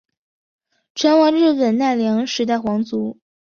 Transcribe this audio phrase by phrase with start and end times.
[0.95, 3.19] 船王日本奈良时代皇族。